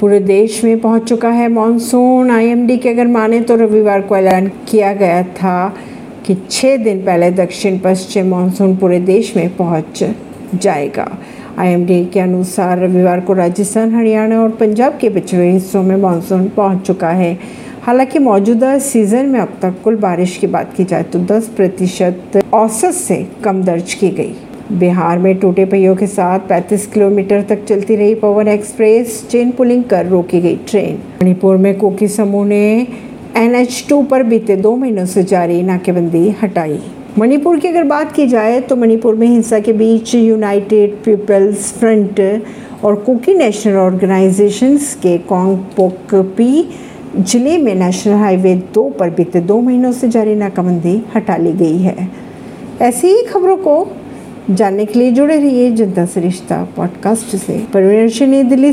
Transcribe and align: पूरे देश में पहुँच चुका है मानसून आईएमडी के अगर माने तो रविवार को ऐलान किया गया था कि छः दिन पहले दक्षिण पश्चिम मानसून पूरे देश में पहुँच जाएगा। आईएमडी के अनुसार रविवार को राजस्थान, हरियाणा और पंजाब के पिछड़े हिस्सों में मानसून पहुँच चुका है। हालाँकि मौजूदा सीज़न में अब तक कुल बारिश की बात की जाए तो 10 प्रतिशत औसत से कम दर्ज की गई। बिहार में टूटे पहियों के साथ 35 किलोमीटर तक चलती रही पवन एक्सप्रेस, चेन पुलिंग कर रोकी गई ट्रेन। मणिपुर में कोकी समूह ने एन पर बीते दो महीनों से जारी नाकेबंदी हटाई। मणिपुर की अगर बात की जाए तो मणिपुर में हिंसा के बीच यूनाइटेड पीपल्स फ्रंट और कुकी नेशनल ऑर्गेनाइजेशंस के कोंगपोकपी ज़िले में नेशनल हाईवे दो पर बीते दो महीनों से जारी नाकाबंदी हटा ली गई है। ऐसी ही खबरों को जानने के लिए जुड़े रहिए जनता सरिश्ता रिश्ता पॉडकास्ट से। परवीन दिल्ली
पूरे 0.00 0.18
देश 0.20 0.62
में 0.64 0.80
पहुँच 0.80 1.08
चुका 1.08 1.28
है 1.28 1.48
मानसून 1.48 2.30
आईएमडी 2.30 2.76
के 2.78 2.88
अगर 2.88 3.06
माने 3.06 3.40
तो 3.40 3.54
रविवार 3.56 4.00
को 4.00 4.16
ऐलान 4.16 4.46
किया 4.68 4.92
गया 4.94 5.22
था 5.32 5.68
कि 6.26 6.34
छः 6.50 6.76
दिन 6.76 7.04
पहले 7.04 7.30
दक्षिण 7.30 7.78
पश्चिम 7.78 8.30
मानसून 8.30 8.76
पूरे 8.76 9.00
देश 9.00 9.34
में 9.36 9.56
पहुँच 9.56 10.04
जाएगा। 10.54 11.08
आईएमडी 11.58 12.04
के 12.04 12.20
अनुसार 12.20 12.78
रविवार 12.78 13.20
को 13.20 13.32
राजस्थान, 13.32 13.94
हरियाणा 13.94 14.40
और 14.42 14.50
पंजाब 14.50 14.98
के 15.00 15.10
पिछड़े 15.10 15.50
हिस्सों 15.50 15.82
में 15.82 15.96
मानसून 15.96 16.48
पहुँच 16.48 16.86
चुका 16.86 17.10
है। 17.10 17.38
हालाँकि 17.82 18.18
मौजूदा 18.18 18.78
सीज़न 18.78 19.26
में 19.26 19.40
अब 19.40 19.58
तक 19.62 19.82
कुल 19.84 19.96
बारिश 19.96 20.36
की 20.36 20.46
बात 20.46 20.74
की 20.76 20.84
जाए 20.84 21.02
तो 21.02 21.18
10 21.26 21.48
प्रतिशत 21.56 22.40
औसत 22.54 22.94
से 22.94 23.26
कम 23.44 23.62
दर्ज 23.64 23.94
की 23.94 24.10
गई। 24.10 24.34
बिहार 24.72 25.18
में 25.18 25.34
टूटे 25.38 25.64
पहियों 25.64 25.94
के 25.96 26.06
साथ 26.06 26.40
35 26.48 26.84
किलोमीटर 26.86 27.42
तक 27.42 27.64
चलती 27.64 27.94
रही 27.96 28.14
पवन 28.14 28.48
एक्सप्रेस, 28.48 29.26
चेन 29.30 29.50
पुलिंग 29.50 29.84
कर 29.84 30.06
रोकी 30.06 30.40
गई 30.40 30.56
ट्रेन। 30.68 30.98
मणिपुर 31.22 31.56
में 31.56 31.78
कोकी 31.78 32.08
समूह 32.08 32.46
ने 32.46 32.86
एन 33.36 33.66
पर 34.10 34.22
बीते 34.22 34.56
दो 34.56 34.74
महीनों 34.76 35.04
से 35.06 35.22
जारी 35.22 35.62
नाकेबंदी 35.62 36.28
हटाई। 36.42 36.78
मणिपुर 37.18 37.58
की 37.58 37.68
अगर 37.68 37.84
बात 37.84 38.12
की 38.12 38.26
जाए 38.26 38.60
तो 38.60 38.76
मणिपुर 38.76 39.14
में 39.14 39.26
हिंसा 39.26 39.60
के 39.60 39.72
बीच 39.72 40.14
यूनाइटेड 40.14 40.96
पीपल्स 41.04 41.72
फ्रंट 41.72 42.20
और 42.84 42.96
कुकी 42.96 43.34
नेशनल 43.34 43.76
ऑर्गेनाइजेशंस 43.76 44.94
के 44.94 45.16
कोंगपोकपी 45.28 46.64
ज़िले 47.18 47.56
में 47.58 47.74
नेशनल 47.74 48.14
हाईवे 48.14 48.54
दो 48.74 48.88
पर 48.90 49.10
बीते 49.10 49.40
दो 49.40 49.60
महीनों 49.60 49.92
से 49.92 50.08
जारी 50.08 50.34
नाकाबंदी 50.34 51.02
हटा 51.14 51.36
ली 51.36 51.52
गई 51.52 51.78
है। 51.78 52.08
ऐसी 52.82 53.08
ही 53.08 53.22
खबरों 53.22 53.56
को 53.56 53.84
जानने 54.50 54.84
के 54.84 54.98
लिए 54.98 55.10
जुड़े 55.10 55.36
रहिए 55.36 55.70
जनता 55.70 56.06
सरिश्ता 56.06 56.20
रिश्ता 56.20 56.68
पॉडकास्ट 56.76 57.36
से। 57.36 57.66
परवीन 57.74 58.48
दिल्ली 58.48 58.72